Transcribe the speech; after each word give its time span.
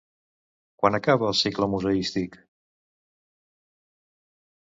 Quan 0.83 0.97
acaba 0.99 1.27
el 1.33 1.37
cicle 1.41 1.67
museístic? 1.73 2.39